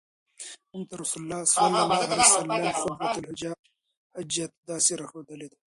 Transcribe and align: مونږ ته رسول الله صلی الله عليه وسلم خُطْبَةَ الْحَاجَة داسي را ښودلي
مونږ 0.71 0.83
ته 0.89 0.95
رسول 1.01 1.21
الله 1.23 1.39
صلی 1.53 1.65
الله 1.81 1.99
عليه 2.05 2.25
وسلم 2.27 2.63
خُطْبَةَ 2.81 3.13
الْحَاجَة 3.19 4.49
داسي 4.67 4.93
را 4.99 5.05
ښودلي 5.11 5.47